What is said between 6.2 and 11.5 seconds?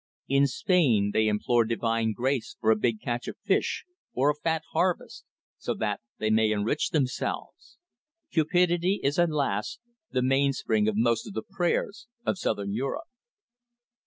may enrich themselves. Cupidity is, alas, the mainspring of most of the